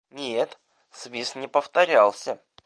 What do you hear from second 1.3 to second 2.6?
не повторялся.